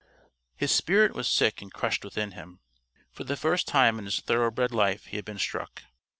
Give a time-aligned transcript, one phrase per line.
[0.55, 2.59] His spirit was sick and crushed within him.
[3.11, 5.83] For the first time in his thoroughbred life he had been struck.